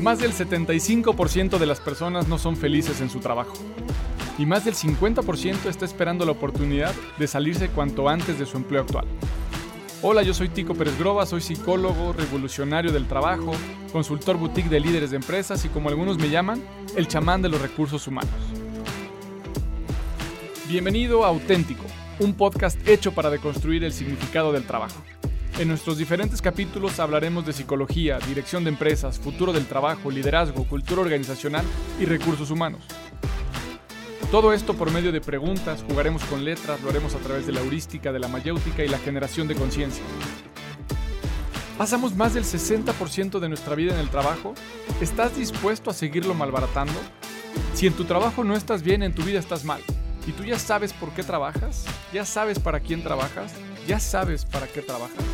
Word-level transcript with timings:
Más 0.00 0.18
del 0.18 0.32
75% 0.32 1.58
de 1.58 1.66
las 1.66 1.80
personas 1.80 2.26
no 2.26 2.38
son 2.38 2.56
felices 2.56 3.00
en 3.00 3.10
su 3.10 3.20
trabajo. 3.20 3.54
Y 4.38 4.46
más 4.46 4.64
del 4.64 4.74
50% 4.74 5.66
está 5.66 5.84
esperando 5.84 6.24
la 6.24 6.32
oportunidad 6.32 6.94
de 7.18 7.26
salirse 7.28 7.68
cuanto 7.68 8.08
antes 8.08 8.38
de 8.38 8.46
su 8.46 8.56
empleo 8.56 8.82
actual. 8.82 9.06
Hola, 10.00 10.22
yo 10.22 10.34
soy 10.34 10.48
Tico 10.48 10.74
Pérez 10.74 10.98
Groba, 10.98 11.26
soy 11.26 11.40
psicólogo, 11.40 12.12
revolucionario 12.12 12.90
del 12.90 13.06
trabajo, 13.06 13.52
consultor 13.92 14.36
boutique 14.36 14.68
de 14.68 14.80
líderes 14.80 15.10
de 15.10 15.16
empresas 15.16 15.64
y 15.64 15.68
como 15.68 15.90
algunos 15.90 16.18
me 16.18 16.30
llaman, 16.30 16.60
el 16.96 17.06
chamán 17.06 17.40
de 17.40 17.50
los 17.50 17.62
recursos 17.62 18.08
humanos. 18.08 18.34
Bienvenido 20.66 21.24
a 21.24 21.28
Auténtico, 21.28 21.84
un 22.18 22.34
podcast 22.34 22.76
hecho 22.88 23.12
para 23.12 23.30
deconstruir 23.30 23.84
el 23.84 23.92
significado 23.92 24.52
del 24.52 24.64
trabajo. 24.64 25.00
En 25.62 25.68
nuestros 25.68 25.96
diferentes 25.96 26.42
capítulos 26.42 26.98
hablaremos 26.98 27.46
de 27.46 27.52
psicología, 27.52 28.18
dirección 28.18 28.64
de 28.64 28.70
empresas, 28.70 29.20
futuro 29.20 29.52
del 29.52 29.66
trabajo, 29.66 30.10
liderazgo, 30.10 30.64
cultura 30.64 31.02
organizacional 31.02 31.64
y 32.00 32.04
recursos 32.04 32.50
humanos. 32.50 32.82
Todo 34.32 34.52
esto 34.54 34.74
por 34.74 34.90
medio 34.90 35.12
de 35.12 35.20
preguntas, 35.20 35.84
jugaremos 35.88 36.24
con 36.24 36.44
letras, 36.44 36.82
lo 36.82 36.90
haremos 36.90 37.14
a 37.14 37.18
través 37.18 37.46
de 37.46 37.52
la 37.52 37.60
heurística, 37.60 38.10
de 38.10 38.18
la 38.18 38.26
mayéutica 38.26 38.82
y 38.82 38.88
la 38.88 38.98
generación 38.98 39.46
de 39.46 39.54
conciencia. 39.54 40.02
¿Pasamos 41.78 42.16
más 42.16 42.34
del 42.34 42.42
60% 42.42 43.38
de 43.38 43.48
nuestra 43.48 43.76
vida 43.76 43.94
en 43.94 44.00
el 44.00 44.10
trabajo? 44.10 44.54
¿Estás 45.00 45.36
dispuesto 45.36 45.90
a 45.90 45.94
seguirlo 45.94 46.34
malbaratando? 46.34 46.98
Si 47.74 47.86
en 47.86 47.92
tu 47.92 48.04
trabajo 48.04 48.42
no 48.42 48.56
estás 48.56 48.82
bien, 48.82 49.04
en 49.04 49.14
tu 49.14 49.22
vida 49.22 49.38
estás 49.38 49.64
mal. 49.64 49.80
¿Y 50.26 50.32
tú 50.32 50.42
ya 50.42 50.58
sabes 50.58 50.92
por 50.92 51.10
qué 51.10 51.22
trabajas? 51.22 51.84
¿Ya 52.12 52.24
sabes 52.24 52.58
para 52.58 52.80
quién 52.80 53.04
trabajas? 53.04 53.52
¿Ya 53.86 54.00
sabes 54.00 54.44
para 54.44 54.66
qué 54.66 54.82
trabajas? 54.82 55.24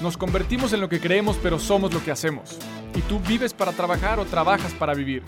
Nos 0.00 0.16
convertimos 0.16 0.72
en 0.72 0.80
lo 0.80 0.88
que 0.88 1.00
creemos, 1.00 1.38
pero 1.40 1.58
somos 1.58 1.94
lo 1.94 2.02
que 2.02 2.10
hacemos. 2.10 2.58
¿Y 2.96 3.00
tú 3.02 3.20
vives 3.20 3.54
para 3.54 3.72
trabajar 3.72 4.18
o 4.18 4.24
trabajas 4.24 4.72
para 4.74 4.92
vivir? 4.92 5.22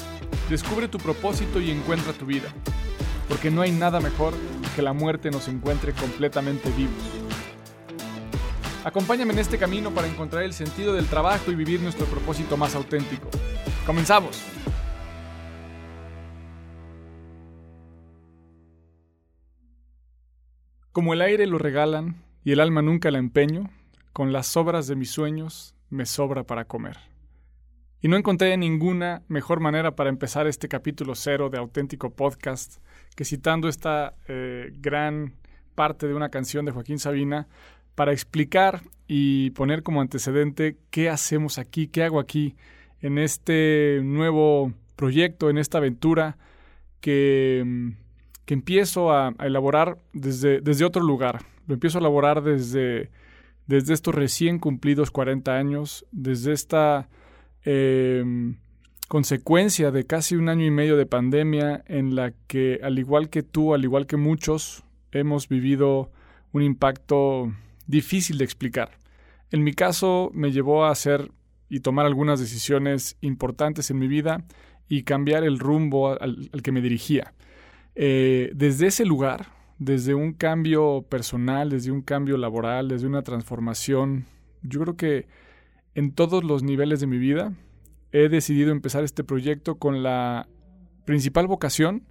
Descubre 0.50 0.88
tu 0.88 0.98
propósito 0.98 1.60
y 1.60 1.70
encuentra 1.70 2.12
tu 2.12 2.26
vida. 2.26 2.48
Porque 3.28 3.50
no 3.50 3.62
hay 3.62 3.70
nada 3.70 4.00
mejor 4.00 4.34
que 4.74 4.82
la 4.82 4.92
muerte 4.92 5.30
nos 5.30 5.46
encuentre 5.48 5.92
completamente 5.92 6.70
vivos. 6.70 6.92
Acompáñame 8.84 9.32
en 9.32 9.38
este 9.38 9.56
camino 9.56 9.92
para 9.92 10.08
encontrar 10.08 10.42
el 10.42 10.52
sentido 10.52 10.92
del 10.94 11.06
trabajo 11.06 11.50
y 11.50 11.54
vivir 11.54 11.80
nuestro 11.80 12.06
propósito 12.06 12.56
más 12.56 12.74
auténtico. 12.74 13.28
¡Comenzamos! 13.84 14.42
Como 20.92 21.14
el 21.14 21.20
aire 21.20 21.46
lo 21.46 21.58
regalan 21.58 22.22
y 22.44 22.52
el 22.52 22.60
alma 22.60 22.80
nunca 22.80 23.10
la 23.10 23.18
empeño, 23.18 23.70
con 24.16 24.32
las 24.32 24.46
sobras 24.46 24.86
de 24.86 24.96
mis 24.96 25.10
sueños 25.10 25.74
me 25.90 26.06
sobra 26.06 26.44
para 26.44 26.64
comer. 26.64 26.96
Y 28.00 28.08
no 28.08 28.16
encontré 28.16 28.56
ninguna 28.56 29.20
mejor 29.28 29.60
manera 29.60 29.94
para 29.94 30.08
empezar 30.08 30.46
este 30.46 30.68
capítulo 30.68 31.14
cero 31.14 31.50
de 31.50 31.58
auténtico 31.58 32.08
podcast 32.08 32.78
que 33.14 33.26
citando 33.26 33.68
esta 33.68 34.14
eh, 34.26 34.72
gran 34.78 35.34
parte 35.74 36.08
de 36.08 36.14
una 36.14 36.30
canción 36.30 36.64
de 36.64 36.72
Joaquín 36.72 36.98
Sabina 36.98 37.46
para 37.94 38.12
explicar 38.12 38.80
y 39.06 39.50
poner 39.50 39.82
como 39.82 40.00
antecedente 40.00 40.78
qué 40.88 41.10
hacemos 41.10 41.58
aquí, 41.58 41.86
qué 41.86 42.02
hago 42.04 42.18
aquí 42.18 42.56
en 43.02 43.18
este 43.18 44.00
nuevo 44.02 44.72
proyecto, 44.96 45.50
en 45.50 45.58
esta 45.58 45.76
aventura 45.76 46.38
que, 47.02 47.92
que 48.46 48.54
empiezo 48.54 49.12
a, 49.12 49.34
a 49.36 49.46
elaborar 49.46 49.98
desde, 50.14 50.62
desde 50.62 50.86
otro 50.86 51.02
lugar. 51.02 51.42
Lo 51.66 51.74
empiezo 51.74 51.98
a 51.98 52.00
elaborar 52.00 52.42
desde 52.42 53.10
desde 53.66 53.94
estos 53.94 54.14
recién 54.14 54.58
cumplidos 54.58 55.10
40 55.10 55.56
años, 55.56 56.06
desde 56.12 56.52
esta 56.52 57.08
em, 57.62 58.56
consecuencia 59.08 59.90
de 59.90 60.06
casi 60.06 60.36
un 60.36 60.48
año 60.48 60.64
y 60.64 60.70
medio 60.70 60.96
de 60.96 61.06
pandemia 61.06 61.82
en 61.86 62.14
la 62.14 62.32
que, 62.46 62.80
al 62.82 62.98
igual 62.98 63.28
que 63.28 63.42
tú, 63.42 63.74
al 63.74 63.84
igual 63.84 64.06
que 64.06 64.16
muchos, 64.16 64.84
hemos 65.12 65.48
vivido 65.48 66.10
un 66.52 66.62
impacto 66.62 67.52
difícil 67.86 68.38
de 68.38 68.44
explicar. 68.44 68.98
En 69.50 69.62
mi 69.62 69.72
caso, 69.72 70.30
me 70.34 70.52
llevó 70.52 70.84
a 70.84 70.90
hacer 70.90 71.30
y 71.68 71.80
tomar 71.80 72.06
algunas 72.06 72.40
decisiones 72.40 73.16
importantes 73.20 73.90
en 73.90 73.98
mi 73.98 74.06
vida 74.06 74.44
y 74.88 75.02
cambiar 75.02 75.44
el 75.44 75.58
rumbo 75.58 76.20
al, 76.20 76.50
que 76.62 76.72
me 76.72 76.80
dirigía. 76.80 77.32
Eh, 77.94 78.50
desde 78.54 78.88
ese 78.88 79.04
lugar, 79.04 79.55
desde 79.78 80.14
un 80.14 80.32
cambio 80.32 81.02
personal, 81.08 81.70
desde 81.70 81.90
un 81.90 82.02
cambio 82.02 82.36
laboral, 82.36 82.88
desde 82.88 83.06
una 83.06 83.22
transformación. 83.22 84.24
Yo 84.62 84.80
creo 84.80 84.96
que 84.96 85.26
en 85.94 86.12
todos 86.12 86.44
los 86.44 86.62
niveles 86.62 87.00
de 87.00 87.06
mi 87.06 87.18
vida 87.18 87.52
he 88.12 88.28
decidido 88.28 88.70
empezar 88.70 89.04
este 89.04 89.24
proyecto 89.24 89.76
con 89.76 90.02
la 90.02 90.48
principal 91.04 91.46
vocación 91.46 92.04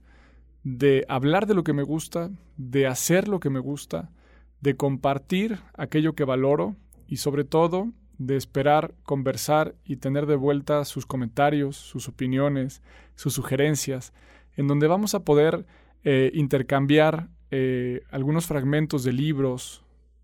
de 0.64 1.06
hablar 1.10 1.46
de 1.46 1.54
lo 1.54 1.64
que 1.64 1.74
me 1.74 1.84
gusta, 1.84 2.32
de 2.58 2.88
hacer 2.88 3.28
lo 3.28 3.40
que 3.40 3.50
me 3.50 3.60
gusta, 3.60 4.12
de 4.62 4.76
compartir 4.76 5.60
aquello 5.76 6.14
que 6.14 6.24
valoro 6.24 6.76
y 7.08 7.18
sobre 7.18 7.44
todo 7.44 7.92
de 8.18 8.38
esperar, 8.38 8.96
conversar 9.04 9.76
y 9.84 9.98
tener 9.98 10.26
de 10.26 10.36
vuelta 10.36 10.86
sus 10.86 11.06
comentarios, 11.06 11.76
sus 11.76 12.08
opiniones, 12.08 12.82
sus 13.16 13.34
sugerencias, 13.34 14.14
en 14.56 14.68
donde 14.68 14.88
vamos 14.88 15.16
a 15.16 15.24
poder 15.24 15.66
eh, 16.04 16.32
intercambiar 16.34 17.30
eh, 17.52 18.02
algunos 18.10 18.48
fragmentos 18.48 19.04
de 19.04 19.14
libros, 19.14 19.84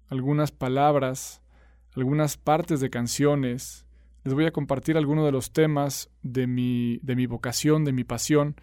algunas 0.10 0.52
palabras, 0.52 1.42
algunas 1.96 2.38
partes 2.38 2.80
de 2.80 2.90
canciones. 2.90 3.86
Les 4.24 4.34
voy 4.34 4.46
a 4.46 4.52
compartir 4.52 4.98
algunos 4.98 5.26
de 5.26 5.32
los 5.32 5.52
temas 5.52 6.10
de 6.24 6.48
mi, 6.48 7.00
de 7.02 7.16
mi 7.16 7.26
vocación, 7.26 7.86
de 7.86 7.94
mi 7.94 8.04
pasión, 8.04 8.56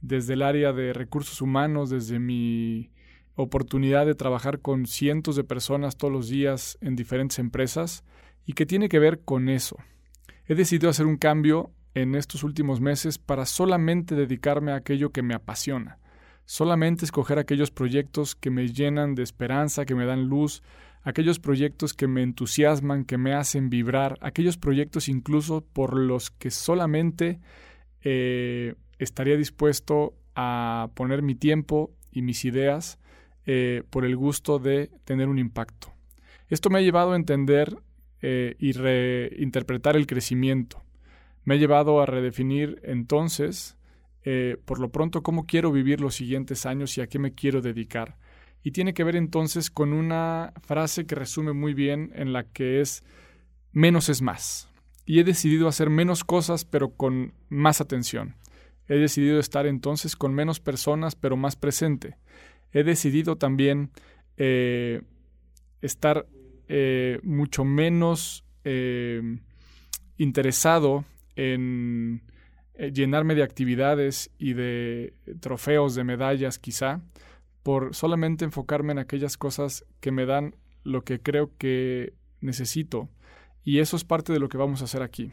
desde 0.00 0.34
el 0.34 0.42
área 0.42 0.72
de 0.72 0.92
recursos 0.92 1.40
humanos, 1.40 1.90
desde 1.90 2.18
mi 2.18 2.90
oportunidad 3.36 4.06
de 4.06 4.14
trabajar 4.14 4.60
con 4.60 4.86
cientos 4.86 5.36
de 5.36 5.44
personas 5.44 5.96
todos 5.96 6.12
los 6.12 6.28
días 6.28 6.78
en 6.80 6.94
diferentes 6.94 7.38
empresas 7.38 8.04
y 8.46 8.52
que 8.52 8.66
tiene 8.66 8.88
que 8.88 8.98
ver 8.98 9.20
con 9.20 9.48
eso. 9.48 9.76
He 10.46 10.54
decidido 10.54 10.90
hacer 10.90 11.06
un 11.06 11.16
cambio 11.16 11.70
en 11.94 12.14
estos 12.14 12.44
últimos 12.44 12.80
meses 12.80 13.18
para 13.18 13.46
solamente 13.46 14.14
dedicarme 14.14 14.72
a 14.72 14.76
aquello 14.76 15.10
que 15.10 15.22
me 15.22 15.34
apasiona 15.34 15.98
solamente 16.46 17.04
escoger 17.04 17.38
aquellos 17.38 17.70
proyectos 17.70 18.34
que 18.34 18.50
me 18.50 18.68
llenan 18.68 19.14
de 19.14 19.22
esperanza, 19.22 19.84
que 19.84 19.94
me 19.94 20.06
dan 20.06 20.28
luz, 20.28 20.62
aquellos 21.02 21.38
proyectos 21.38 21.94
que 21.94 22.08
me 22.08 22.22
entusiasman, 22.22 23.04
que 23.04 23.18
me 23.18 23.34
hacen 23.34 23.70
vibrar, 23.70 24.18
aquellos 24.20 24.56
proyectos 24.56 25.08
incluso 25.08 25.62
por 25.72 25.96
los 25.96 26.30
que 26.30 26.50
solamente 26.50 27.40
eh, 28.02 28.74
estaría 28.98 29.36
dispuesto 29.36 30.14
a 30.34 30.90
poner 30.94 31.22
mi 31.22 31.34
tiempo 31.34 31.90
y 32.10 32.22
mis 32.22 32.44
ideas 32.44 32.98
eh, 33.46 33.82
por 33.90 34.04
el 34.04 34.16
gusto 34.16 34.58
de 34.58 34.90
tener 35.04 35.28
un 35.28 35.38
impacto. 35.38 35.92
Esto 36.48 36.70
me 36.70 36.78
ha 36.78 36.82
llevado 36.82 37.12
a 37.12 37.16
entender 37.16 37.76
eh, 38.22 38.56
y 38.58 38.72
reinterpretar 38.72 39.96
el 39.96 40.06
crecimiento. 40.06 40.82
Me 41.44 41.54
ha 41.54 41.58
llevado 41.58 42.00
a 42.00 42.06
redefinir 42.06 42.80
entonces 42.84 43.76
eh, 44.26 44.56
por 44.64 44.80
lo 44.80 44.90
pronto 44.90 45.22
cómo 45.22 45.46
quiero 45.46 45.70
vivir 45.70 46.00
los 46.00 46.14
siguientes 46.14 46.64
años 46.64 46.96
y 46.96 47.02
a 47.02 47.06
qué 47.06 47.18
me 47.18 47.34
quiero 47.34 47.60
dedicar. 47.60 48.16
Y 48.62 48.70
tiene 48.70 48.94
que 48.94 49.04
ver 49.04 49.16
entonces 49.16 49.70
con 49.70 49.92
una 49.92 50.54
frase 50.62 51.06
que 51.06 51.14
resume 51.14 51.52
muy 51.52 51.74
bien 51.74 52.10
en 52.14 52.32
la 52.32 52.44
que 52.44 52.80
es 52.80 53.04
menos 53.72 54.08
es 54.08 54.22
más. 54.22 54.70
Y 55.04 55.20
he 55.20 55.24
decidido 55.24 55.68
hacer 55.68 55.90
menos 55.90 56.24
cosas 56.24 56.64
pero 56.64 56.94
con 56.94 57.34
más 57.50 57.82
atención. 57.82 58.36
He 58.88 58.96
decidido 58.96 59.38
estar 59.38 59.66
entonces 59.66 60.16
con 60.16 60.32
menos 60.32 60.58
personas 60.58 61.16
pero 61.16 61.36
más 61.36 61.56
presente. 61.56 62.16
He 62.72 62.82
decidido 62.82 63.36
también 63.36 63.90
eh, 64.38 65.02
estar 65.82 66.26
eh, 66.68 67.20
mucho 67.22 67.64
menos 67.64 68.42
interesado 70.16 71.04
en 71.36 72.22
eh, 72.74 72.90
llenarme 72.92 73.34
de 73.34 73.42
actividades 73.42 74.30
y 74.38 74.54
de 74.54 75.14
trofeos, 75.40 75.94
de 75.94 76.04
medallas 76.04 76.58
quizá, 76.58 77.00
por 77.62 77.94
solamente 77.94 78.44
enfocarme 78.44 78.92
en 78.92 78.98
aquellas 78.98 79.36
cosas 79.36 79.84
que 80.00 80.10
me 80.10 80.26
dan 80.26 80.56
lo 80.82 81.02
que 81.02 81.20
creo 81.20 81.50
que 81.56 82.14
necesito. 82.40 83.08
Y 83.62 83.78
eso 83.78 83.96
es 83.96 84.04
parte 84.04 84.32
de 84.32 84.38
lo 84.38 84.48
que 84.48 84.58
vamos 84.58 84.82
a 84.82 84.84
hacer 84.84 85.02
aquí. 85.02 85.32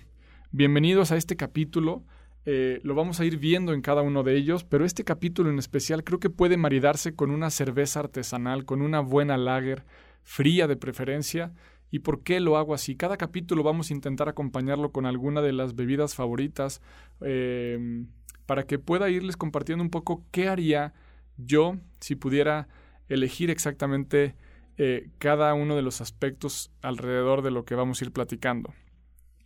Bienvenidos 0.51 1.11
a 1.11 1.17
este 1.17 1.35
capítulo. 1.35 2.03
Eh, 2.45 2.79
lo 2.83 2.95
vamos 2.95 3.19
a 3.19 3.25
ir 3.25 3.37
viendo 3.37 3.73
en 3.73 3.81
cada 3.81 4.01
uno 4.01 4.23
de 4.23 4.35
ellos, 4.35 4.63
pero 4.63 4.85
este 4.85 5.03
capítulo 5.03 5.49
en 5.49 5.59
especial 5.59 6.03
creo 6.03 6.19
que 6.19 6.29
puede 6.29 6.57
maridarse 6.57 7.15
con 7.15 7.31
una 7.31 7.49
cerveza 7.49 7.99
artesanal, 7.99 8.65
con 8.65 8.81
una 8.81 8.99
buena 8.99 9.37
lager, 9.37 9.83
fría 10.23 10.67
de 10.67 10.75
preferencia, 10.75 11.53
¿Y 11.91 11.99
por 11.99 12.23
qué 12.23 12.39
lo 12.39 12.57
hago 12.57 12.73
así? 12.73 12.95
Cada 12.95 13.17
capítulo 13.17 13.63
vamos 13.63 13.91
a 13.91 13.93
intentar 13.93 14.29
acompañarlo 14.29 14.91
con 14.91 15.05
alguna 15.05 15.41
de 15.41 15.51
las 15.51 15.75
bebidas 15.75 16.15
favoritas 16.15 16.81
em, 17.19 18.07
para 18.45 18.63
que 18.63 18.79
pueda 18.79 19.09
irles 19.09 19.35
compartiendo 19.35 19.83
un 19.83 19.89
poco 19.89 20.23
qué 20.31 20.47
haría 20.47 20.93
yo 21.37 21.75
si 21.99 22.15
pudiera 22.15 22.69
elegir 23.09 23.49
exactamente 23.49 24.35
eh, 24.77 25.09
cada 25.17 25.53
uno 25.53 25.75
de 25.75 25.81
los 25.81 25.99
aspectos 25.99 26.71
alrededor 26.81 27.41
de 27.41 27.51
lo 27.51 27.65
que 27.65 27.75
vamos 27.75 28.01
a 28.01 28.05
ir 28.05 28.11
platicando. 28.11 28.73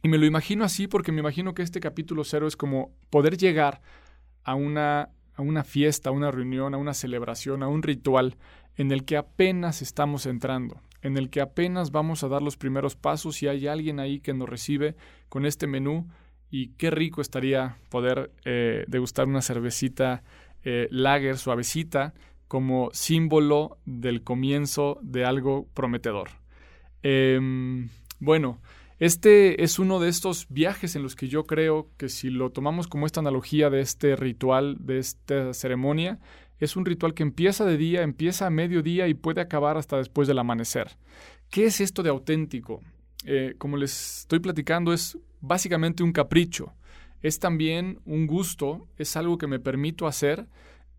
Y 0.04 0.08
me 0.08 0.20
lo 0.20 0.28
imagino 0.28 0.64
así 0.64 0.88
porque 0.88 1.12
me 1.12 1.22
imagino 1.22 1.56
que 1.56 1.64
este 1.64 1.80
capítulo 1.80 2.24
cero 2.24 2.48
es 2.48 2.56
como 2.56 2.92
poder 3.10 3.38
llegar 3.38 3.82
a 4.44 4.54
una, 4.54 5.10
a 5.34 5.42
una 5.42 5.64
fiesta, 5.64 6.12
a 6.12 6.14
una 6.14 6.30
reunión, 6.30 6.76
a 6.76 6.78
una 6.78 6.94
celebración, 6.94 7.64
a 7.64 7.68
un 7.68 7.82
ritual 7.82 8.38
en 8.78 8.92
el 8.92 9.04
que 9.04 9.18
apenas 9.18 9.82
estamos 9.82 10.28
entrando, 10.28 10.80
en 11.06 11.18
el 11.18 11.30
que 11.30 11.40
apenas 11.40 11.92
vamos 11.92 12.24
a 12.24 12.28
dar 12.30 12.42
los 12.42 12.58
primeros 12.58 12.96
pasos 12.96 13.44
y 13.44 13.48
hay 13.48 13.68
alguien 13.68 14.00
ahí 14.00 14.22
que 14.22 14.34
nos 14.34 14.50
recibe 14.50 14.96
con 15.30 15.46
este 15.46 15.68
menú 15.68 16.10
y 16.50 16.70
qué 16.78 16.90
rico 16.90 17.22
estaría 17.22 17.78
poder 17.90 18.32
eh, 18.44 18.86
degustar 18.88 19.28
una 19.28 19.44
cervecita 19.44 20.24
eh, 20.64 20.88
lager 20.90 21.38
suavecita 21.38 22.16
como 22.48 22.90
símbolo 22.92 23.78
del 23.86 24.24
comienzo 24.24 24.98
de 25.04 25.26
algo 25.26 25.68
prometedor. 25.76 26.30
Em, 27.04 27.90
bueno, 28.20 28.60
este 28.98 29.64
es 29.64 29.78
uno 29.78 30.00
de 30.00 30.10
estos 30.10 30.48
viajes 30.50 30.96
en 30.96 31.04
los 31.04 31.16
que 31.16 31.28
yo 31.28 31.44
creo 31.44 31.92
que 31.98 32.10
si 32.10 32.32
lo 32.32 32.50
tomamos 32.50 32.88
como 32.88 33.06
esta 33.06 33.20
analogía 33.20 33.70
de 33.70 33.82
este 33.82 34.16
ritual, 34.16 34.78
de 34.80 34.98
esta 34.98 35.54
ceremonia, 35.54 36.18
es 36.60 36.76
un 36.76 36.86
ritual 36.86 37.14
que 37.14 37.24
empieza 37.24 37.66
de 37.66 37.78
día, 37.78 38.02
empieza 38.02 38.48
a 38.48 38.50
mediodía 38.50 39.08
y 39.08 39.14
puede 39.14 39.42
acabar 39.42 39.78
hasta 39.78 39.98
después 39.98 40.28
del 40.28 40.40
amanecer. 40.40 40.98
¿Qué 41.50 41.66
es 41.66 41.82
esto 41.82 42.04
de 42.04 42.10
auténtico? 42.10 42.82
Eh, 43.26 43.56
como 43.58 43.78
les 43.78 44.20
estoy 44.20 44.40
platicando, 44.40 44.94
es 44.94 45.18
básicamente 45.42 46.04
un 46.04 46.12
capricho. 46.12 46.74
Es 47.22 47.40
también 47.40 48.00
un 48.06 48.28
gusto, 48.28 48.88
es 48.98 49.16
algo 49.18 49.38
que 49.38 49.48
me 49.48 49.60
permito 49.60 50.08
hacer 50.08 50.48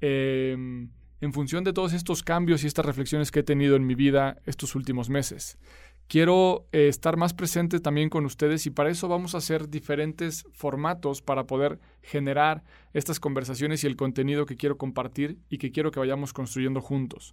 em, 0.01 0.91
en 1.21 1.33
función 1.33 1.65
de 1.65 1.73
todos 1.73 1.93
estos 1.93 2.23
cambios 2.23 2.63
y 2.63 2.67
estas 2.67 2.85
reflexiones 2.85 3.31
que 3.31 3.41
he 3.41 3.45
tenido 3.45 3.77
en 3.77 3.87
mi 3.87 3.95
vida 3.95 4.39
estos 4.45 4.75
últimos 4.75 5.09
meses. 5.09 5.59
Quiero 6.09 6.69
eh, 6.71 6.87
estar 6.87 7.17
más 7.17 7.35
presente 7.35 7.81
también 7.81 8.11
con 8.11 8.25
ustedes 8.27 8.65
y 8.67 8.71
para 8.71 8.91
eso 8.91 9.09
vamos 9.09 9.35
a 9.35 9.39
hacer 9.39 9.69
diferentes 9.69 10.45
formatos 10.53 11.21
para 11.21 11.45
poder 11.45 11.81
generar 12.01 12.63
estas 12.93 13.19
conversaciones 13.19 13.83
y 13.83 13.89
el 13.89 13.97
contenido 13.97 14.47
que 14.47 14.57
quiero 14.57 14.79
compartir 14.79 15.39
y 15.51 15.59
que 15.59 15.73
quiero 15.73 15.91
que 15.91 15.99
vayamos 15.99 16.33
construyendo 16.33 16.81
juntos. 16.81 17.33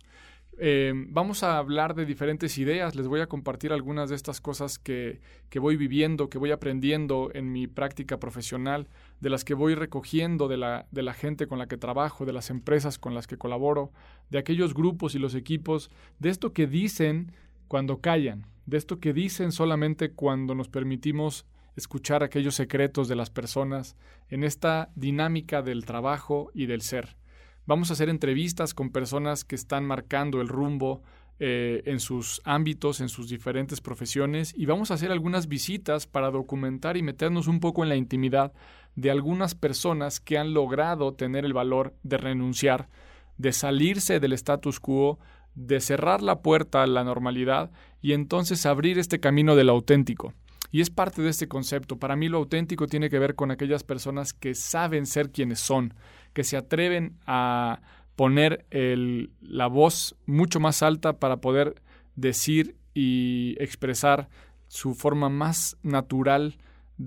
Eh, 0.59 0.93
vamos 0.95 1.41
a 1.41 1.57
hablar 1.57 1.95
de 1.95 2.05
diferentes 2.05 2.57
ideas, 2.57 2.95
les 2.95 3.07
voy 3.07 3.21
a 3.21 3.27
compartir 3.27 3.73
algunas 3.73 4.09
de 4.09 4.15
estas 4.15 4.39
cosas 4.39 4.77
que, 4.77 5.19
que, 5.49 5.59
voy 5.59 5.77
viviendo, 5.77 6.29
que 6.29 6.37
voy 6.37 6.51
aprendiendo 6.51 7.31
en 7.33 7.51
mi 7.51 7.67
práctica 7.67 8.19
profesional, 8.19 8.87
de 9.19 9.29
las 9.31 9.43
que 9.43 9.55
voy 9.55 9.73
recogiendo 9.73 10.47
de 10.47 10.57
la, 10.57 10.85
de 10.91 11.01
la 11.01 11.13
gente 11.13 11.47
con 11.47 11.57
la 11.57 11.67
que 11.67 11.77
trabajo, 11.77 12.25
de 12.25 12.33
las 12.33 12.51
empresas 12.51 12.99
con 12.99 13.15
las 13.15 13.25
que 13.25 13.37
colaboro, 13.37 13.91
de 14.29 14.37
aquellos 14.37 14.73
grupos 14.73 15.15
y 15.15 15.19
los 15.19 15.33
equipos, 15.33 15.89
de 16.19 16.29
esto 16.29 16.53
que 16.53 16.67
dicen 16.67 17.31
cuando 17.67 17.99
callan, 17.99 18.45
de 18.67 18.77
esto 18.77 18.99
que 18.99 19.13
dicen 19.13 19.51
solamente 19.51 20.11
cuando 20.11 20.53
nos 20.53 20.69
permitimos 20.69 21.47
escuchar 21.75 22.23
aquellos 22.23 22.53
secretos 22.53 23.07
de 23.07 23.15
las 23.15 23.31
personas 23.31 23.95
en 24.29 24.43
esta 24.43 24.91
dinámica 24.95 25.63
del 25.63 25.85
trabajo 25.85 26.51
y 26.53 26.67
del 26.67 26.81
ser. 26.81 27.15
Vamos 27.65 27.89
a 27.89 27.93
hacer 27.93 28.09
entrevistas 28.09 28.73
con 28.73 28.89
personas 28.89 29.45
que 29.45 29.55
están 29.55 29.85
marcando 29.85 30.41
el 30.41 30.49
rumbo 30.49 31.01
eh, 31.39 31.81
en 31.85 31.99
sus 31.99 32.41
ámbitos, 32.43 32.99
en 32.99 33.07
sus 33.07 33.29
diferentes 33.29 33.79
profesiones 33.79 34.53
y 34.55 34.65
vamos 34.65 34.91
a 34.91 34.95
hacer 34.95 35.11
algunas 35.11 35.47
visitas 35.47 36.05
para 36.05 36.29
documentar 36.29 36.97
y 36.97 37.03
meternos 37.03 37.47
un 37.47 37.59
poco 37.59 37.83
en 37.83 37.89
la 37.89 37.95
intimidad 37.95 38.53
de 38.95 39.11
algunas 39.11 39.55
personas 39.55 40.19
que 40.19 40.37
han 40.37 40.53
logrado 40.53 41.13
tener 41.13 41.45
el 41.45 41.53
valor 41.53 41.95
de 42.03 42.17
renunciar, 42.17 42.89
de 43.37 43.53
salirse 43.53 44.19
del 44.19 44.33
status 44.33 44.79
quo, 44.79 45.17
de 45.55 45.79
cerrar 45.79 46.21
la 46.21 46.41
puerta 46.41 46.83
a 46.83 46.87
la 46.87 47.03
normalidad 47.03 47.71
y 48.01 48.11
entonces 48.13 48.65
abrir 48.65 48.99
este 48.99 49.19
camino 49.19 49.55
del 49.55 49.69
auténtico. 49.69 50.33
Y 50.73 50.81
es 50.81 50.89
parte 50.89 51.21
de 51.21 51.29
este 51.29 51.47
concepto. 51.47 51.99
Para 51.99 52.15
mí 52.15 52.29
lo 52.29 52.39
auténtico 52.39 52.87
tiene 52.87 53.11
que 53.11 53.19
ver 53.19 53.35
con 53.35 53.51
aquellas 53.51 53.83
personas 53.83 54.33
que 54.33 54.55
saben 54.55 55.05
ser 55.05 55.29
quienes 55.29 55.59
son, 55.59 55.93
que 56.33 56.43
se 56.43 56.57
atreven 56.57 57.19
a 57.27 57.79
poner 58.15 58.65
la 58.71 59.67
voz 59.67 60.15
mucho 60.25 60.59
más 60.59 60.81
alta 60.81 61.19
para 61.19 61.37
poder 61.37 61.75
decir 62.15 62.75
y 62.95 63.55
expresar 63.59 64.29
su 64.67 64.95
forma 64.95 65.29
más 65.29 65.77
natural 65.83 66.57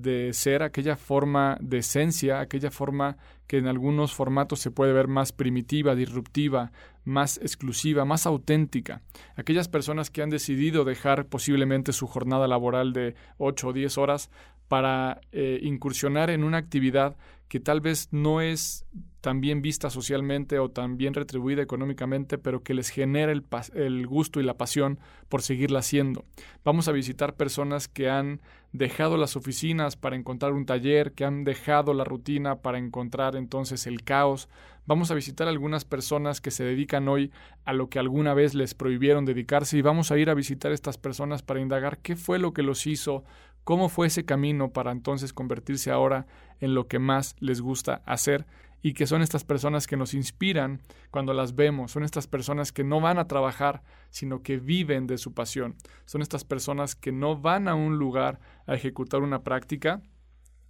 de 0.03 0.33
ser, 0.33 0.63
aquella 0.63 0.97
forma 0.97 1.57
de 1.61 1.79
esencia, 1.79 2.41
aquella 2.41 2.71
forma 2.71 3.17
que 3.47 3.59
en 3.59 3.67
algunos 3.67 4.13
formatos 4.13 4.61
se 4.61 4.71
puede 4.71 4.93
ver 4.93 5.09
más 5.09 5.33
primitiva, 5.33 5.95
disruptiva, 5.95 6.73
más 7.05 7.39
exclusiva, 7.39 8.05
más 8.05 8.27
auténtica. 8.27 9.03
Aquellas 9.37 9.69
personas 9.69 10.11
que 10.11 10.23
han 10.23 10.31
decidido 10.31 10.85
dejar 10.85 11.27
posiblemente 11.27 11.93
su 11.93 12.07
jornada 12.07 12.49
laboral 12.49 12.93
de 12.93 13.15
8 13.39 13.69
o 13.69 13.73
10 13.73 13.99
horas 13.99 14.31
para 14.69 15.21
eh, 15.33 15.61
incursionar 15.63 16.31
en 16.31 16.43
una 16.43 16.59
actividad 16.59 17.17
que 17.49 17.61
tal 17.61 17.81
vez 17.81 18.09
no 18.11 18.41
es 18.41 18.87
tan 19.21 19.41
bien 19.41 19.61
vista 19.61 19.91
socialmente 19.91 20.59
o 20.59 20.71
tan 20.71 20.97
bien 20.97 21.15
retribuida 21.15 21.63
económicamente, 21.63 22.39
pero 22.39 22.63
que 22.63 22.75
les 22.75 22.91
genera 22.91 23.33
el, 23.33 24.07
gusto 24.07 24.41
y 24.41 24.45
la 24.45 24.57
pasión 24.57 25.01
por 25.29 25.43
seguirla 25.43 25.81
haciendo. 25.81 26.25
Vamos 26.65 26.87
a 26.87 26.93
visitar 26.93 27.35
personas 27.35 27.89
que 27.89 28.09
han 28.09 28.41
dejado 28.73 29.17
las 29.17 29.37
oficinas 29.37 29.97
para 29.97 30.15
encontrar 30.15 30.53
un 30.53 30.67
taller, 30.67 31.13
que 31.13 31.25
han 31.25 31.43
dejado 31.45 31.93
la 31.93 32.05
rutina 32.05 32.63
para 32.63 32.79
encontrar 32.79 33.35
entonces 33.35 33.89
el 33.89 34.05
caos. 34.05 34.49
Vamos 34.87 35.11
a 35.11 35.15
visitar 35.15 35.49
algunas 35.49 35.85
personas 35.85 36.41
que 36.41 36.53
se 36.53 36.63
dedican 36.63 37.09
hoy 37.09 37.33
a 37.65 37.73
lo 37.73 37.89
que 37.89 37.99
alguna 37.99 38.33
vez 38.33 38.55
les 38.55 38.75
prohibieron 38.75 39.25
dedicarse 39.25 39.77
y 39.77 39.83
vamos 39.83 40.13
a 40.13 40.19
ir 40.19 40.31
a 40.31 40.35
visitar 40.35 40.71
estas 40.71 40.99
personas 40.99 41.43
para 41.43 41.61
indagar 41.61 41.99
qué 41.99 42.15
fue 42.15 42.39
lo 42.39 42.53
que 42.53 42.63
los 42.63 42.87
hizo, 42.87 43.25
cómo 43.67 43.89
fue 43.89 44.07
ese 44.07 44.25
camino 44.25 44.73
para 44.73 44.93
entonces 44.93 45.33
convertirse 45.33 45.91
ahora 45.91 46.29
en 46.61 46.73
lo 46.73 46.87
que 46.87 47.01
más 47.01 47.35
les 47.41 47.61
gusta 47.61 48.01
hacer 48.07 48.47
y 48.81 48.93
que 48.93 49.09
son 49.09 49.23
estas 49.23 49.43
personas 49.43 49.89
que 49.89 49.97
nos 49.97 50.15
inspiran 50.15 50.81
cuando 51.11 51.35
las 51.35 51.57
vemos, 51.57 51.91
son 51.91 52.05
estas 52.05 52.29
personas 52.29 52.71
que 52.71 52.85
no 52.85 53.01
van 53.01 53.19
a 53.19 53.27
trabajar, 53.27 53.83
sino 54.11 54.45
que 54.45 54.59
viven 54.59 55.09
de 55.09 55.19
su 55.19 55.35
pasión, 55.35 55.75
son 56.05 56.23
estas 56.23 56.45
personas 56.45 56.95
que 56.95 57.11
no 57.11 57.41
van 57.41 57.67
a 57.67 57.75
un 57.75 57.99
lugar 57.99 58.39
a 58.69 58.77
ejecutar 58.77 59.23
una 59.23 59.43
práctica, 59.43 60.01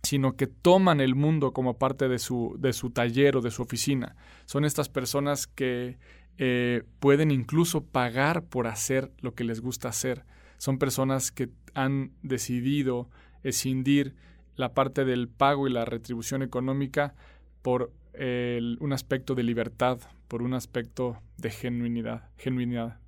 sino 0.02 0.34
que 0.36 0.46
toman 0.46 1.02
el 1.02 1.14
mundo 1.14 1.52
como 1.52 1.76
parte 1.76 2.08
de 2.08 2.18
su, 2.18 2.56
de 2.58 2.72
su 2.72 2.92
taller 2.92 3.36
o 3.36 3.42
de 3.42 3.50
su 3.50 3.60
oficina. 3.60 4.16
Son 4.46 4.64
estas 4.64 4.88
personas 4.88 5.46
que 5.46 5.98
eh, 6.38 6.84
pueden 6.98 7.30
incluso 7.30 7.84
pagar 7.84 8.46
por 8.46 8.68
hacer 8.68 9.12
lo 9.18 9.34
que 9.34 9.44
les 9.44 9.60
gusta 9.60 9.90
hacer. 9.90 10.24
Son 10.58 10.78
personas 10.78 11.32
que 11.32 11.48
han 11.74 12.12
decidido 12.22 13.08
escindir 13.42 14.14
la 14.56 14.72
parte 14.74 15.04
del 15.04 15.28
pago 15.28 15.68
y 15.68 15.72
la 15.72 15.84
retribución 15.84 16.42
económica 16.42 17.14
por 17.62 17.92
un 18.18 18.92
aspecto 18.94 19.34
de 19.34 19.42
libertad, 19.42 19.98
por 20.28 20.42
un 20.42 20.54
aspecto 20.54 21.20
de 21.36 21.50
genuinidad. 21.50 22.30
genuinidad. 22.38 22.98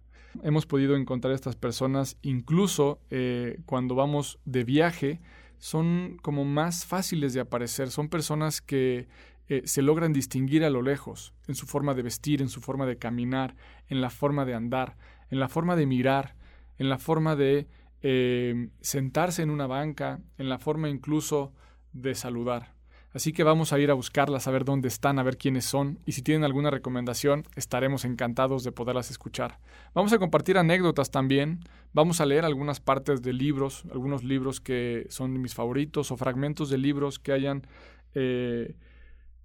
Hemos 0.43 0.67
podido 0.67 0.97
encontrar 0.97 1.33
estas 1.33 1.57
personas 1.57 2.17
incluso 2.23 3.01
eh, 3.11 3.59
cuando 3.67 3.95
vamos 3.95 4.39
de 4.45 4.65
viaje, 4.65 5.21
son 5.59 6.19
como 6.23 6.45
más 6.45 6.85
fáciles 6.85 7.33
de 7.33 7.41
aparecer, 7.41 7.91
son 7.91 8.09
personas 8.09 8.61
que 8.61 9.09
eh, 9.49 9.63
se 9.65 9.83
logran 9.83 10.13
distinguir 10.13 10.65
a 10.65 10.71
lo 10.71 10.83
lejos, 10.83 11.33
en 11.49 11.55
su 11.55 11.67
forma 11.67 11.95
de 11.95 12.03
vestir, 12.03 12.43
en 12.43 12.49
su 12.49 12.61
forma 12.61 12.87
de 12.87 12.99
caminar, 12.99 13.57
en 13.89 14.01
la 14.01 14.11
forma 14.11 14.45
de 14.45 14.55
andar, 14.55 14.97
en 15.31 15.41
la 15.41 15.49
forma 15.49 15.75
de 15.75 15.87
mirar, 15.87 16.37
en 16.79 16.89
la 16.89 16.99
forma 16.99 17.37
de 17.37 17.67
eh, 18.03 18.69
sentarse 18.81 19.43
en 19.43 19.51
una 19.51 19.67
banca, 19.67 20.21
en 20.39 20.49
la 20.49 20.59
forma 20.59 20.89
incluso 20.89 21.53
de 21.93 22.15
saludar. 22.15 22.79
Así 23.13 23.33
que 23.33 23.43
vamos 23.43 23.73
a 23.73 23.79
ir 23.79 23.91
a 23.91 23.95
buscarlas, 23.95 24.47
a 24.47 24.51
ver 24.51 24.65
dónde 24.65 24.89
están, 24.89 25.19
a 25.19 25.23
ver 25.23 25.39
quiénes 25.39 25.65
son, 25.65 25.99
y 26.05 26.13
si 26.13 26.23
tienen 26.23 26.45
alguna 26.45 26.71
recomendación, 26.71 27.45
estaremos 27.57 28.05
encantados 28.05 28.65
de 28.65 28.71
poderlas 28.71 29.11
escuchar. 29.11 29.59
Vamos 29.95 30.13
a 30.13 30.19
compartir 30.19 30.59
anécdotas 30.59 31.11
también, 31.11 31.61
vamos 31.95 32.21
a 32.21 32.27
leer 32.27 32.45
algunas 32.45 32.81
partes 32.81 33.23
de 33.23 33.33
libros, 33.33 33.85
algunos 33.91 34.25
libros 34.25 34.61
que 34.61 35.07
son 35.09 35.41
mis 35.41 35.55
favoritos, 35.55 36.13
o 36.13 36.17
fragmentos 36.19 36.69
de 36.69 36.79
libros 36.79 37.19
que 37.19 37.33
hayan 37.33 37.67
eh, 38.15 38.77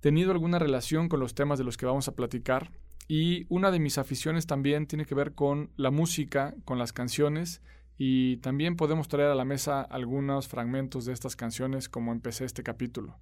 tenido 0.02 0.32
alguna 0.34 0.60
relación 0.60 1.08
con 1.08 1.22
los 1.22 1.34
temas 1.34 1.58
de 1.58 1.64
los 1.64 1.78
que 1.78 1.86
vamos 1.86 2.10
a 2.10 2.16
platicar. 2.16 2.70
Y 3.08 3.46
una 3.50 3.72
de 3.72 3.80
mis 3.80 3.98
aficiones 3.98 4.48
también 4.48 4.88
tiene 4.88 5.06
que 5.06 5.16
ver 5.16 5.34
con 5.34 5.72
la 5.76 5.92
música, 5.92 6.56
con 6.66 6.80
las 6.80 6.94
canciones, 6.94 7.62
y 7.98 8.38
también 8.38 8.76
podemos 8.76 9.08
traer 9.08 9.30
a 9.30 9.36
la 9.36 9.46
mesa 9.46 9.82
algunos 9.82 10.48
fragmentos 10.48 11.06
de 11.06 11.14
estas 11.14 11.36
canciones 11.36 11.90
como 11.90 12.12
empecé 12.12 12.46
este 12.46 12.64
capítulo. 12.64 13.20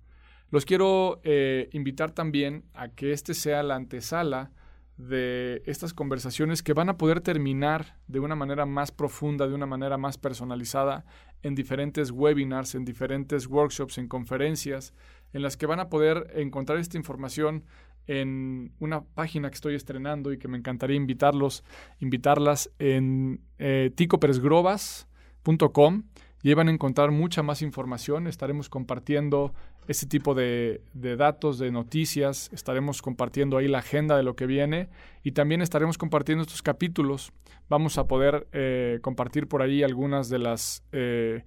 Los 0.50 0.66
quiero 0.66 1.22
eh, 1.24 1.70
invitar 1.72 2.12
también 2.12 2.66
a 2.74 2.90
que 2.90 3.14
este 3.14 3.34
sea 3.34 3.64
la 3.64 3.76
antesala 3.76 4.52
de 4.98 5.64
estas 5.66 5.94
conversaciones 5.94 6.62
que 6.62 6.74
van 6.74 6.90
a 6.90 6.98
poder 6.98 7.22
terminar 7.22 7.98
de 8.08 8.20
una 8.20 8.36
manera 8.36 8.66
más 8.66 8.92
profunda, 8.92 9.48
de 9.48 9.56
una 9.56 9.66
manera 9.66 9.98
más 9.98 10.18
personalizada 10.18 11.06
en 11.42 11.56
diferentes 11.56 12.12
webinars, 12.12 12.76
en 12.76 12.86
diferentes 12.86 13.48
workshops, 13.48 13.98
en 13.98 14.08
conferencias, 14.08 14.94
en 15.34 15.42
las 15.42 15.58
que 15.58 15.66
van 15.66 15.80
a 15.80 15.90
poder 15.90 16.32
encontrar 16.36 16.78
esta 16.78 16.98
información 16.98 17.64
en 18.08 18.72
una 18.79 19.03
página 19.03 19.50
que 19.50 19.55
estoy 19.55 19.75
estrenando 19.75 20.34
y 20.34 20.38
que 20.38 20.48
me 20.48 20.58
encantaría 20.58 20.98
invitarlos, 20.98 21.63
invitarlas 22.00 22.72
en 22.79 23.41
eh, 23.60 23.91
ticoperesgrobas.com 23.96 26.03
y 26.43 26.53
van 26.53 26.67
a 26.67 26.72
encontrar 26.72 27.12
mucha 27.12 27.43
más 27.43 27.62
información. 27.62 28.27
Estaremos 28.27 28.70
compartiendo 28.70 29.53
ese 29.88 30.08
tipo 30.08 30.34
de, 30.34 30.81
datos, 30.93 31.60
de 31.60 31.72
noticias, 31.72 32.50
estaremos 32.53 33.01
compartiendo 33.01 33.58
ahí 33.58 33.67
la 33.67 33.79
agenda 33.79 34.15
de 34.15 34.24
lo 34.24 34.36
que 34.36 34.46
viene 34.46 34.89
y 35.24 35.31
también 35.31 35.62
estaremos 35.62 35.98
compartiendo 35.98 36.43
estos 36.43 36.62
capítulos. 36.62 37.31
Vamos 37.70 37.98
a 37.98 38.08
poder 38.08 38.48
eh, 38.51 39.00
compartir 39.01 39.48
por 39.48 39.62
ahí 39.62 39.84
algunas 39.84 40.29
de 40.29 40.39
las... 40.39 40.84
Eh, 40.91 41.43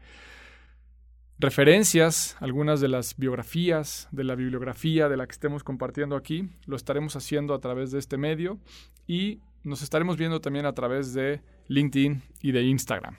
referencias, 1.39 2.37
algunas 2.41 2.81
de 2.81 2.89
las 2.89 3.17
biografías, 3.17 4.09
de 4.13 4.25
la 4.25 4.35
bibliografía 4.35 5.09
de 5.09 5.17
la 5.17 5.27
que 5.27 5.33
estemos 5.33 5.65
compartiendo 5.65 6.17
aquí. 6.17 6.49
Lo 6.67 6.77
estaremos 6.77 7.17
haciendo 7.17 7.55
a 7.55 7.61
través 7.61 7.91
de 7.91 7.99
este 7.99 8.17
medio 8.17 8.59
y 9.07 9.41
nos 9.63 9.83
estaremos 9.83 10.17
viendo 10.17 10.41
también 10.41 10.67
a 10.67 10.75
través 10.75 11.15
de 11.15 11.43
LinkedIn 11.69 12.23
y 12.41 12.53
de 12.53 12.63
Instagram. 12.63 13.17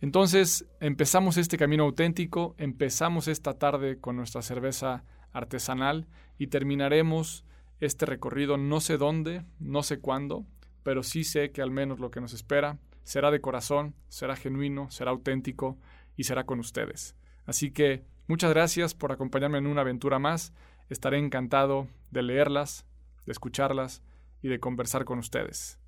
Entonces 0.00 0.66
empezamos 0.80 1.38
este 1.38 1.56
camino 1.56 1.84
auténtico, 1.84 2.54
empezamos 2.58 3.28
esta 3.28 3.54
tarde 3.54 3.98
con 3.98 4.16
nuestra 4.16 4.42
cerveza 4.42 5.04
artesanal 5.32 6.06
y 6.38 6.48
terminaremos 6.48 7.44
este 7.80 8.06
recorrido 8.06 8.56
no 8.56 8.80
sé 8.80 8.98
dónde, 8.98 9.44
no 9.58 9.82
sé 9.82 9.98
cuándo, 9.98 10.44
pero 10.82 11.02
sí 11.02 11.24
sé 11.24 11.50
que 11.50 11.62
al 11.62 11.70
menos 11.70 11.98
lo 11.98 12.10
que 12.10 12.20
nos 12.20 12.34
espera 12.34 12.78
será 13.04 13.30
de 13.30 13.40
corazón, 13.40 13.94
será 14.08 14.36
genuino, 14.36 14.90
será 14.90 15.10
auténtico 15.12 15.78
y 16.16 16.24
será 16.24 16.44
con 16.44 16.58
ustedes. 16.58 17.16
Así 17.46 17.70
que 17.70 18.04
muchas 18.26 18.50
gracias 18.50 18.94
por 18.94 19.12
acompañarme 19.12 19.58
en 19.58 19.66
una 19.66 19.80
aventura 19.80 20.18
más. 20.18 20.52
Estaré 20.88 21.18
encantado 21.18 21.88
de 22.10 22.22
leerlas, 22.22 22.84
de 23.24 23.32
escucharlas 23.32 24.02
y 24.42 24.48
de 24.48 24.60
conversar 24.60 25.04
con 25.04 25.18
ustedes. 25.18 25.78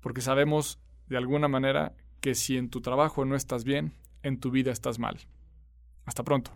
Porque 0.00 0.20
sabemos, 0.20 0.80
de 1.06 1.16
alguna 1.16 1.48
manera, 1.48 1.94
que 2.20 2.34
si 2.34 2.56
en 2.56 2.70
tu 2.70 2.80
trabajo 2.80 3.24
no 3.24 3.36
estás 3.36 3.64
bien, 3.64 3.94
en 4.22 4.40
tu 4.40 4.50
vida 4.50 4.72
estás 4.72 4.98
mal. 4.98 5.18
Hasta 6.04 6.24
pronto. 6.24 6.52